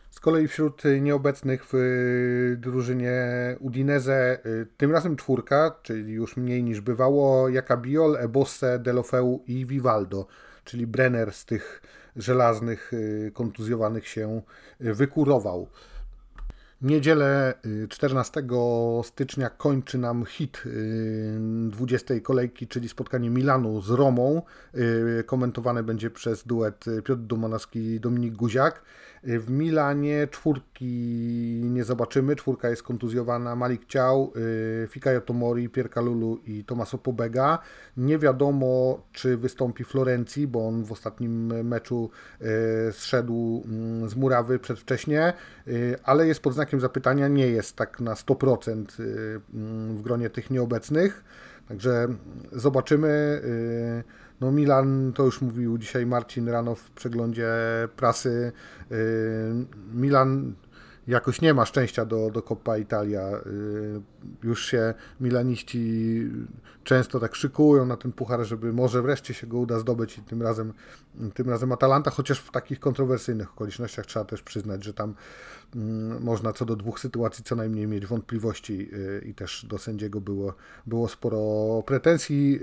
[0.09, 3.21] Z kolei wśród nieobecnych w drużynie
[3.59, 4.39] Udinese
[4.77, 10.27] tym razem czwórka, czyli już mniej niż bywało, Jakabiol, Ebosse, Delofeu i Vivaldo,
[10.63, 11.81] czyli Brenner z tych
[12.19, 14.41] żelaznych, y, kontuzjowanych się
[14.81, 15.67] y, wykurował.
[16.81, 17.53] Niedzielę
[17.89, 20.63] 14 y, stycznia kończy nam hit
[21.69, 24.41] 20 kolejki, czyli spotkanie Milanu z Romą.
[25.25, 28.81] Komentowane będzie przez duet Piotr Dumanowski i Dominik Guziak.
[29.23, 30.85] W Milanie czwórki
[31.63, 32.35] nie zobaczymy.
[32.35, 33.55] Czwórka jest kontuzjowana.
[33.55, 34.33] Malik Ciał,
[34.83, 37.59] y, Fikayo Tomori, Pierka Lulu i Tomaso Pobega.
[37.97, 42.09] Nie wiadomo, czy wystąpi Florencji, bo on w ostatnim meczu
[42.41, 42.45] y,
[42.91, 45.33] zszedł mm, z murawy przedwcześnie,
[45.67, 47.27] y, ale jest pod znakiem zapytania.
[47.27, 48.85] Nie jest tak na 100%
[49.53, 51.23] mm, w gronie tych nieobecnych.
[51.67, 52.07] Także
[52.51, 53.41] zobaczymy.
[54.41, 57.47] No Milan, to już mówił dzisiaj Marcin rano w przeglądzie
[57.95, 58.51] prasy,
[58.89, 58.97] yy,
[59.93, 60.53] Milan
[61.09, 63.31] jakoś nie ma szczęścia do, do Coppa Italia.
[63.45, 64.01] Y,
[64.43, 66.23] już się milaniści
[66.83, 70.41] często tak szykują na ten puchar, żeby może wreszcie się go uda zdobyć i tym
[70.41, 70.73] razem,
[71.33, 75.15] tym razem Atalanta, chociaż w takich kontrowersyjnych okolicznościach trzeba też przyznać, że tam
[75.75, 80.21] mm, można co do dwóch sytuacji co najmniej mieć wątpliwości y, i też do sędziego
[80.21, 80.53] było,
[80.85, 82.59] było sporo pretensji.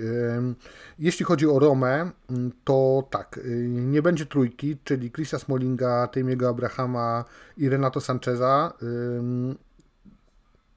[0.99, 6.49] Jeśli chodzi o Romę, mm, to tak, y, nie będzie trójki, czyli Chrisa Smolinga, Tejmiego
[6.49, 7.25] Abrahama
[7.57, 8.73] i Renato Sancheza.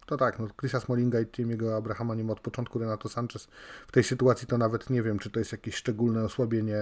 [0.10, 3.48] To tak, no Chrisa Smolinga i Timiego Abrahama nie ma od początku, Renato Sanchez
[3.88, 6.78] w tej sytuacji to nawet nie wiem, czy to jest jakieś szczególne osłabienie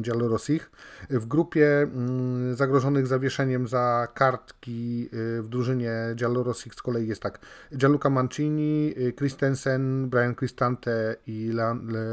[0.00, 0.70] Giallo Rossich.
[1.10, 7.22] W grupie mm, zagrożonych zawieszeniem za kartki y, w drużynie Giallo Rossich z kolei jest
[7.22, 7.38] tak
[7.76, 11.50] Gianluca Mancini, y, Christensen, Brian Cristante i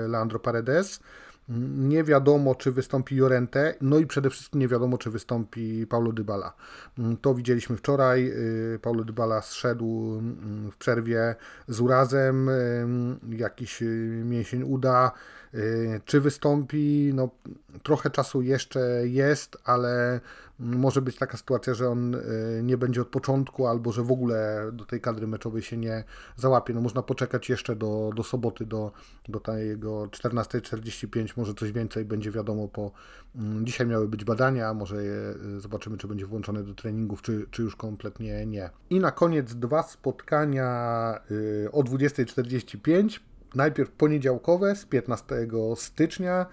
[0.08, 1.00] Leandro Paredes.
[1.78, 6.54] Nie wiadomo, czy wystąpi Jorente, no i przede wszystkim nie wiadomo, czy wystąpi Paulo Dybala.
[7.22, 8.32] To widzieliśmy wczoraj.
[8.76, 11.36] Y, Paulo Dybala zszedł mm, w przerwie
[11.68, 12.50] z urazem,
[13.30, 15.12] jakiś y, mięsień uda.
[16.06, 17.12] Czy wystąpi?
[17.14, 17.30] No,
[17.84, 20.20] trochę czasu jeszcze jest, ale
[20.60, 22.18] może być taka sytuacja, że on
[22.64, 26.04] nie będzie od początku, albo że w ogóle do tej kadry meczowej się nie
[26.36, 26.74] załapie.
[26.74, 28.92] No, można poczekać jeszcze do, do soboty, do,
[29.30, 32.92] do tego 14.45, może coś więcej będzie wiadomo po.
[33.36, 37.62] Mm, dzisiaj miały być badania, może je zobaczymy, czy będzie włączone do treningów, czy, czy
[37.62, 38.70] już kompletnie nie.
[38.90, 40.70] I na koniec dwa spotkania
[41.72, 43.20] o 20.45
[43.56, 45.36] najpierw poniedziałkowe z 15
[45.76, 46.46] stycznia,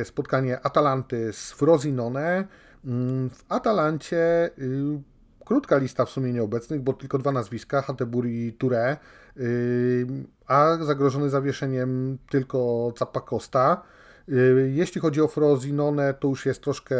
[0.00, 2.44] y, spotkanie Atalanty z Frosinone.
[2.84, 5.00] Mm, w Atalancie y,
[5.44, 8.96] krótka lista w sumie nieobecnych, bo tylko dwa nazwiska, Hateburi i Touré,
[9.36, 10.06] y,
[10.46, 13.82] a zagrożony zawieszeniem tylko Capacosta.
[14.66, 16.96] Jeśli chodzi o Frosinone, to już jest troszkę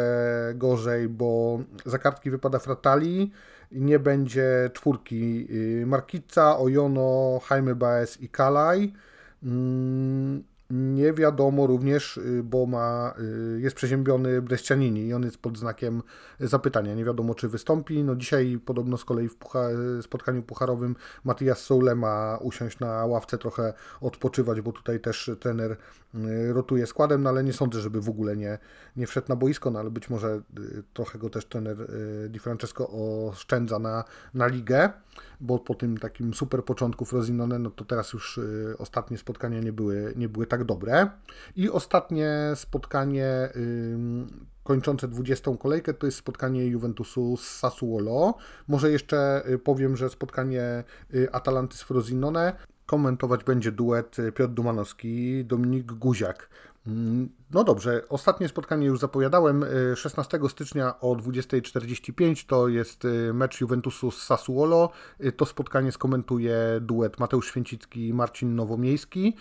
[0.55, 3.31] gorzej, bo za kartki wypada Fratali,
[3.71, 5.47] nie będzie czwórki
[5.85, 8.93] Markica, Ojono, Jaime Baez i Kalaj.
[9.43, 13.13] Mm, nie wiadomo również, y, bo ma,
[13.55, 16.01] y, jest przeziębiony Brescianini i on jest pod znakiem
[16.39, 16.95] zapytania.
[16.95, 18.03] Nie wiadomo, czy wystąpi.
[18.03, 19.69] No dzisiaj podobno z kolei w pucha,
[20.01, 26.53] spotkaniu pucharowym Matias Soule ma usiąść na ławce, trochę odpoczywać, bo tutaj też trener y,
[26.53, 28.57] rotuje składem, no ale nie sądzę, żeby w ogóle nie,
[28.95, 30.41] nie wszedł na boisko, no ale być może
[30.93, 31.77] trochę go też trener
[32.29, 32.89] Di Francesco
[33.29, 34.89] oszczędza na, na ligę
[35.39, 39.73] bo po tym takim super początku Frosinone, no to teraz już y, ostatnie spotkania nie
[39.73, 41.09] były, nie były tak dobre.
[41.55, 43.49] I ostatnie spotkanie
[44.63, 48.33] kończące 20 kolejkę to jest spotkanie Juventusu z Sassuolo.
[48.67, 52.53] Może jeszcze y, powiem, że spotkanie y, Atalanty z Frosinone
[52.85, 56.49] komentować będzie duet Piotr Dumanowski, Dominik Guziak.
[56.87, 59.65] Mm, no dobrze, ostatnie spotkanie już zapowiadałem.
[59.95, 64.89] 16 y, stycznia o 20.45 to jest y, mecz Juventusu z Sassuolo.
[65.37, 69.35] To spotkanie skomentuje duet Mateusz Święcicki i Marcin Nowomiejski.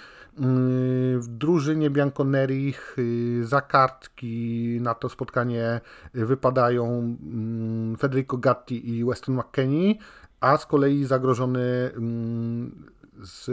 [1.19, 2.97] W drużynie Bianconerich
[3.43, 5.81] za kartki na to spotkanie
[6.15, 9.99] wypadają mm, Federico Gatti i Weston McKenney,
[10.41, 12.91] a z kolei zagrożony mm,
[13.23, 13.51] z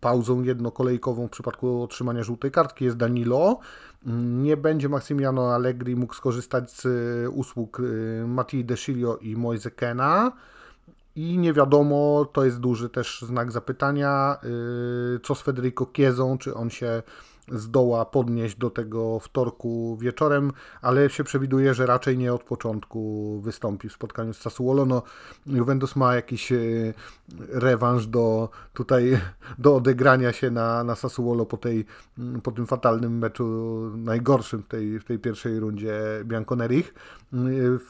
[0.00, 3.58] pauzą jednokolejkową w przypadku otrzymania żółtej kartki jest Danilo.
[4.42, 6.86] Nie będzie Massimiano Allegri mógł skorzystać z
[7.32, 10.32] usług y, Mattii Desilio i Moise Kena.
[11.16, 14.38] I nie wiadomo, to jest duży też znak zapytania,
[15.16, 17.02] y, co z Federico Chiezą, czy on się
[17.48, 20.52] zdoła podnieść do tego wtorku wieczorem,
[20.82, 24.86] ale się przewiduje, że raczej nie od początku wystąpi w spotkaniu z Sassuolo.
[24.86, 25.02] No,
[25.46, 26.56] Juventus ma jakiś e,
[27.48, 29.20] rewanż do tutaj
[29.58, 31.84] do odegrania się na, na Sassuolo po, tej,
[32.42, 33.46] po tym fatalnym meczu
[33.96, 36.94] najgorszym w tej, w tej pierwszej rundzie Bianconerich.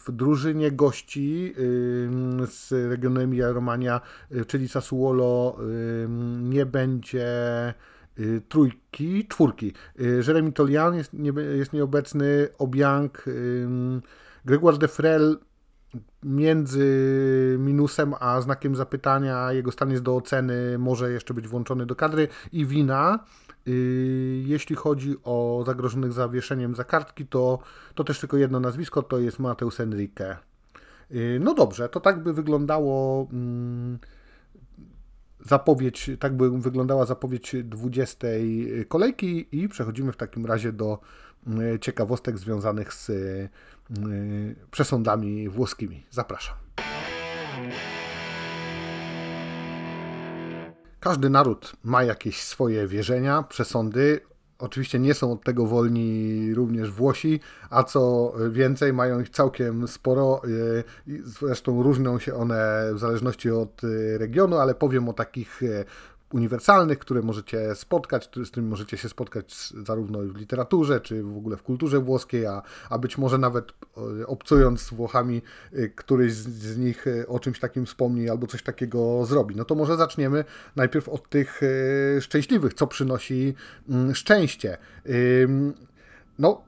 [0.07, 1.55] W drużynie gości
[2.47, 4.01] z regionu Emilia-Romagna,
[4.47, 5.57] czyli Sassuolo
[6.41, 7.27] nie będzie
[8.49, 9.73] trójki, czwórki.
[10.01, 13.25] Y, Jeremy Tolian jest, nie, jest nieobecny, Obiang,
[14.45, 15.39] Gregoire Defrel
[16.23, 16.87] między
[17.59, 22.29] minusem a znakiem zapytania, jego stan jest do oceny, może jeszcze być włączony do kadry
[22.53, 23.25] i wina.
[23.69, 27.59] Y, jeśli chodzi o zagrożonych zawieszeniem za kartki, to,
[27.95, 30.37] to też tylko jedno nazwisko, to jest Mateusz Enrique.
[31.41, 33.99] No dobrze, to tak by wyglądało mm,
[35.45, 38.29] zapowiedź, tak by wyglądała zapowiedź 20
[38.89, 40.99] kolejki i przechodzimy w takim razie do
[41.47, 46.07] mm, ciekawostek związanych z mm, przesądami włoskimi.
[46.11, 46.57] Zapraszam.
[51.01, 54.21] Każdy naród ma jakieś swoje wierzenia, przesądy,
[54.63, 60.43] Oczywiście nie są od tego wolni również Włosi, a co więcej, mają ich całkiem sporo.
[61.25, 63.81] Zresztą różnią się one w zależności od
[64.19, 65.61] regionu, ale powiem o takich
[66.35, 71.57] uniwersalnych, które możecie spotkać, z którymi możecie się spotkać zarówno w literaturze, czy w ogóle
[71.57, 73.73] w kulturze włoskiej, a, a być może nawet
[74.21, 75.43] e, obcując z Włochami,
[75.73, 79.57] e, któryś z, nich e, o czymś takim wspomni albo coś takiego zrobi.
[79.57, 80.45] No to może zaczniemy
[80.77, 81.61] najpierw od tych
[82.21, 83.55] szczęśliwych, co przynosi
[83.89, 84.79] mm, szczęście.
[86.39, 86.63] No,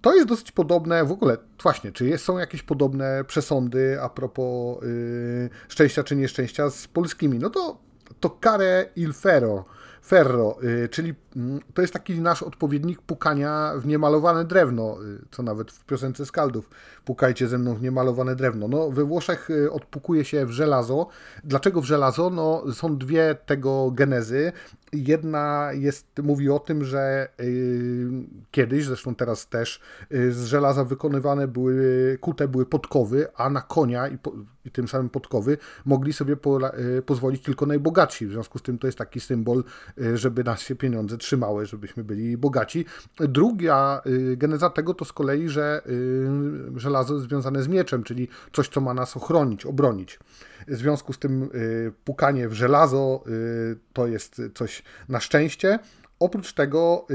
[0.00, 4.82] to jest dosyć podobne w ogóle, właśnie, czy jest, są jakieś podobne przesądy a propos
[4.82, 7.38] yy, szczęścia czy nieszczęścia z polskimi?
[7.38, 7.89] No to
[8.20, 9.66] toccare il ferro,
[10.00, 11.29] ferro, y, czyli mm,
[11.74, 16.70] to jest taki nasz odpowiednik pukania w niemalowane drewno, y, co nawet w piosence Skaldów,
[17.04, 18.68] pukajcie ze mną w niemalowane drewno.
[18.68, 21.06] No, we Włoszech y, odpukuje się w żelazo.
[21.44, 22.30] Dlaczego w żelazo?
[22.30, 24.52] No, są dwie tego genezy.
[24.92, 28.10] Jedna jest, mówi o tym, że yy,
[28.50, 34.18] kiedyś, zresztą teraz też, z żelaza wykonywane były, kute były podkowy, a na konia i,
[34.18, 34.32] po,
[34.64, 36.58] i tym samym podkowy mogli sobie po,
[37.06, 38.26] pozwolić tylko najbogatsi.
[38.26, 39.64] W związku z tym to jest taki symbol,
[39.98, 42.84] y, żeby nas się pieniądze trzymały, żebyśmy byli bogaci.
[43.20, 45.82] Druga y, geneza tego to z kolei, że
[46.76, 50.18] y, żelazo związane z mieczem, czyli coś, co ma nas ochronić, obronić.
[50.68, 53.24] W związku z tym y, pukanie w żelazo
[53.92, 55.78] to jest coś na szczęście.
[56.20, 57.06] Oprócz tego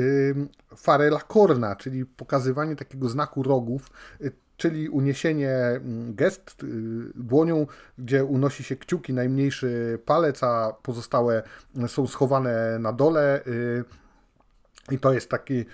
[0.75, 3.89] farela corna, czyli pokazywanie takiego znaku rogów,
[4.57, 6.65] czyli uniesienie mm, gest
[7.15, 11.43] dłonią, gdzie unosi się kciuki, najmniejszy palec, a pozostałe
[11.87, 13.41] są schowane na dole.
[14.91, 15.65] I to jest taki,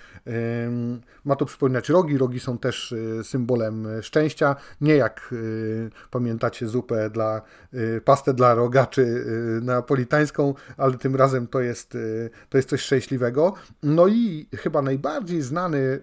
[1.24, 2.18] ma to przypominać rogi.
[2.18, 4.56] Rogi są też y, symbolem szczęścia.
[4.80, 7.42] Nie jak y, pamiętacie zupę dla,
[7.74, 9.24] y, pastę dla rogaczy
[9.62, 11.96] napolitańską, ale tym razem to jest,
[12.48, 13.54] to jest coś szczęśliwego.
[13.82, 16.00] No i chyba najbardziej znany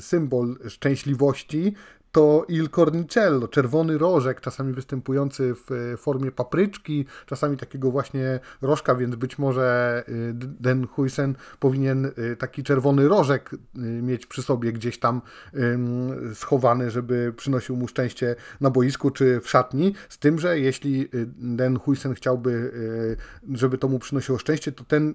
[0.00, 1.74] symbol szczęśliwości
[2.16, 8.94] to il cornicello, czerwony rożek, czasami występujący w e, formie papryczki, czasami takiego właśnie rożka,
[8.94, 13.50] więc być może e, Den Huysen powinien e, taki czerwony rożek
[14.02, 15.20] mieć przy sobie gdzieś tam
[16.34, 21.78] schowany, żeby przynosił mu szczęście na boisku czy w szatni, z tym, że jeśli Den
[21.78, 22.72] Huysen chciałby,
[23.52, 25.14] żeby to mu przynosiło szczęście, to ten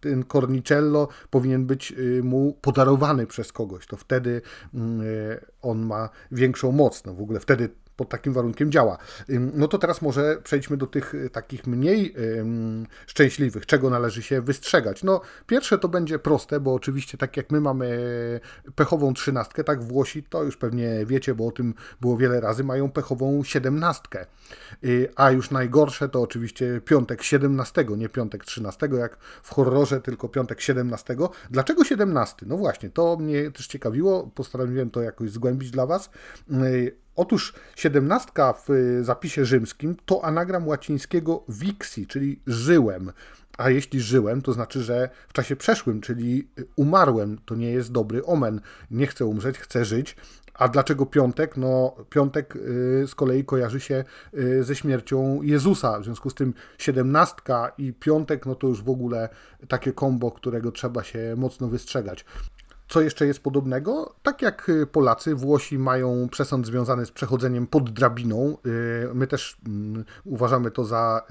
[0.00, 3.86] ten cornicello powinien być y, mu podarowany przez kogoś.
[3.86, 4.42] To wtedy
[4.74, 7.04] mm, y, on ma większą moc.
[7.04, 8.98] No w ogóle wtedy pod takim warunkiem działa.
[9.54, 12.14] No to teraz może przejdźmy do tych y, takich mniej
[13.06, 15.02] szczęśliwych, czego należy się wystrzegać.
[15.02, 17.88] No pierwsze to będzie proste, bo oczywiście tak jak my mamy
[18.74, 22.90] pechową trzynastkę, tak Włosi, to już pewnie wiecie, bo o tym było wiele razy, mają
[22.90, 24.26] pechową siedemnastkę.
[24.84, 30.28] Y, a już najgorsze to oczywiście piątek 17, nie piątek 13, jak w horrorze, tylko
[30.28, 31.16] piątek 17.
[31.50, 32.46] Dlaczego 17?
[32.48, 36.10] No właśnie, to mnie też ciekawiło, postanowiłem to jakoś zgłębić dla Was.
[37.18, 38.68] Y, otóż siedemnastka w
[39.02, 43.12] zapisie rzymskim to anagram łacińskiego vixi, czyli żyłem.
[43.58, 48.24] A jeśli żyłem, to znaczy, że w czasie przeszłym, czyli umarłem, to nie jest dobry
[48.24, 48.60] omen.
[48.90, 50.16] Nie chcę umrzeć, chcę żyć.
[50.54, 51.56] A dlaczego piątek?
[51.56, 54.04] No, piątek y, z kolei kojarzy się
[54.34, 56.00] y, ze śmiercią Jezusa.
[56.00, 59.28] W związku z tym siedemnastka i piątek, no to już w ogóle
[59.68, 62.24] takie kombo, którego trzeba się mocno wystrzegać.
[62.88, 64.14] Co jeszcze jest podobnego?
[64.22, 68.56] Tak jak y, Polacy, Włosi mają przesąd związany z przechodzeniem pod drabiną.
[68.66, 71.22] Y, my też mm, uważamy to za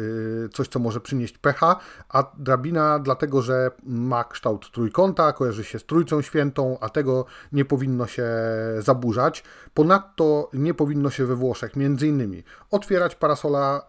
[0.45, 5.79] y, coś, co może przynieść pecha, a drabina dlatego, że ma kształt trójkąta, kojarzy się
[5.79, 8.27] z Trójcą Świętą, a tego nie powinno się
[8.79, 9.43] zaburzać.
[9.73, 13.87] Ponadto nie powinno się we Włoszech, między innymi, otwierać parasola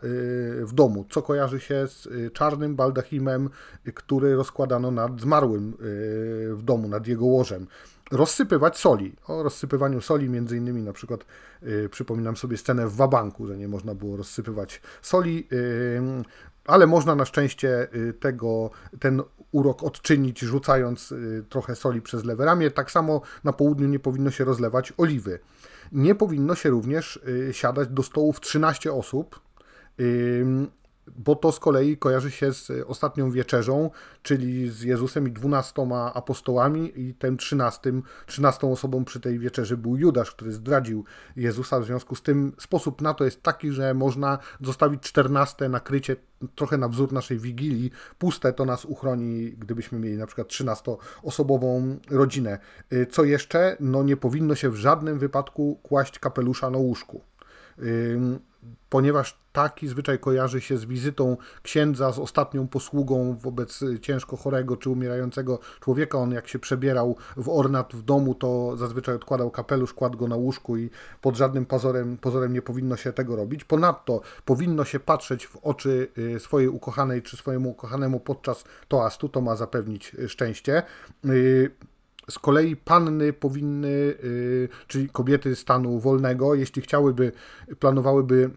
[0.62, 3.50] w domu, co kojarzy się z czarnym baldachimem,
[3.94, 5.76] który rozkładano nad zmarłym
[6.52, 7.57] w domu, nad jego łożem.
[8.10, 9.16] Rozsypywać soli.
[9.26, 11.24] O rozsypywaniu soli, między innymi na przykład
[11.62, 16.22] yy, przypominam sobie scenę w Wabanku, że nie można było rozsypywać soli, yy,
[16.66, 22.44] ale można na szczęście yy, tego, ten urok odczynić, rzucając y, trochę soli przez lewe
[22.44, 22.70] ramię.
[22.70, 25.38] Tak samo na południu nie powinno się rozlewać oliwy.
[25.92, 29.40] Nie powinno się również y, siadać do stołów 13 osób
[31.16, 33.90] bo to z kolei kojarzy się z ostatnią wieczerzą,
[34.22, 39.96] czyli z Jezusem i dwunastoma apostołami i tym trzynastym, trzynastą osobą przy tej wieczerzy był
[39.96, 41.04] Judasz, który zdradził
[41.36, 46.16] Jezusa, w związku z tym sposób na to jest taki, że można zostawić czternaste nakrycie
[46.54, 52.58] trochę na wzór naszej Wigilii, puste to nas uchroni, gdybyśmy mieli na przykład trzynastoosobową rodzinę.
[53.10, 53.76] Co jeszcze?
[53.80, 57.20] No nie powinno się w żadnym wypadku kłaść kapelusza na łóżku
[58.88, 64.90] ponieważ taki zwyczaj kojarzy się z wizytą księdza, z ostatnią posługą wobec ciężko chorego czy
[64.90, 66.18] umierającego człowieka.
[66.18, 70.36] On jak się przebierał w ornat w domu, to zazwyczaj odkładał kapelusz, kładł go na
[70.36, 70.90] łóżku i
[71.20, 73.64] pod żadnym pozorem, pozorem nie powinno się tego robić.
[73.64, 79.40] Ponadto powinno się patrzeć w oczy y, swojej ukochanej czy swojemu ukochanemu podczas toastu, to
[79.40, 80.82] ma zapewnić szczęście.
[82.30, 87.32] Z kolei panny powinny, y, czyli kobiety stanu wolnego, jeśli chciałyby,
[87.78, 88.50] planowałyby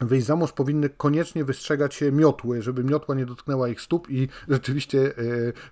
[0.00, 4.28] wyjść za mąż, powinny koniecznie wystrzegać się miotły, żeby miotła nie dotknęła ich stóp i
[4.48, 5.12] rzeczywiście e,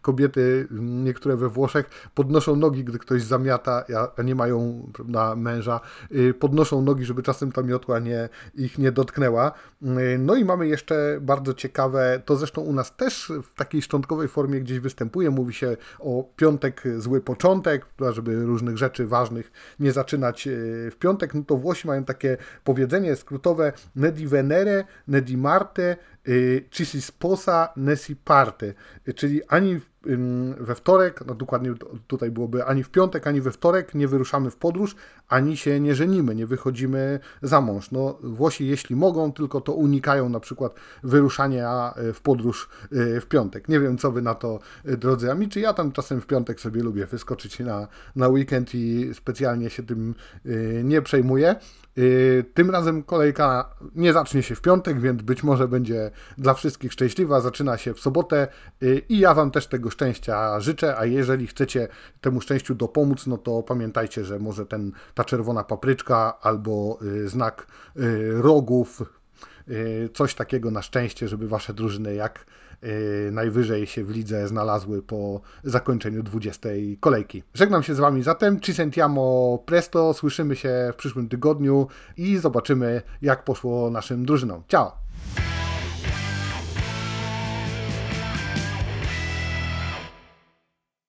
[0.02, 3.84] kobiety, niektóre we Włoszech, podnoszą nogi, gdy ktoś zamiata,
[4.16, 8.92] a nie mają na męża, e, podnoszą nogi, żeby czasem ta miotła nie, ich nie
[8.92, 9.52] dotknęła.
[9.82, 14.28] E, no i mamy jeszcze bardzo ciekawe, to zresztą u nas też w takiej szczątkowej
[14.28, 20.48] formie gdzieś występuje, mówi się o piątek zły początek, żeby różnych rzeczy ważnych nie zaczynać
[20.90, 23.72] w piątek, no to Włosi mają takie powiedzenie skrótowe,
[24.10, 25.98] di Venere, né di Marte,
[26.70, 28.74] ci si sposa, né si parte.
[29.14, 29.80] Czyli ani
[30.60, 31.74] we wtorek, no dokładnie
[32.06, 34.96] tutaj byłoby ani w piątek, ani we wtorek nie wyruszamy w podróż,
[35.28, 37.90] ani się nie żenimy, nie wychodzimy za mąż.
[37.90, 43.68] No, Włosi, jeśli mogą, tylko to unikają na przykład wyruszania e, w podróż w piątek.
[43.68, 46.82] Nie wiem, co wy na to, drodzy ami, czy ja tam czasem w piątek sobie
[46.82, 50.14] lubię wyskoczyć na, na weekend i specjalnie się tym
[50.84, 51.56] nie przejmuję.
[52.54, 57.40] Tym razem kolejka nie zacznie się w piątek, więc być może będzie dla wszystkich szczęśliwa.
[57.40, 58.48] Zaczyna się w sobotę
[59.08, 61.88] i ja Wam też tego szczęścia życzę, a jeżeli chcecie
[62.20, 67.66] temu szczęściu dopomóc, no to pamiętajcie, że może ten, ta czerwona papryczka albo y, znak
[67.96, 69.02] y, rogów,
[69.68, 72.46] y, coś takiego na szczęście, żeby wasze drużyny jak
[73.32, 76.68] najwyżej się w lidze znalazły po zakończeniu 20
[77.00, 77.42] kolejki.
[77.54, 81.86] Żegnam się z Wami zatem, ci sentiamo presto, słyszymy się w przyszłym tygodniu
[82.16, 84.62] i zobaczymy jak poszło naszym drużynom.
[84.68, 84.92] Ciao!